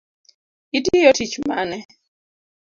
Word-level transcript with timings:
Itiyo 0.77 1.09
tich 1.17 1.35
mane? 1.47 1.77